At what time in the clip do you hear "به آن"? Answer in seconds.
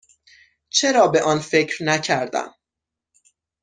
1.07-1.39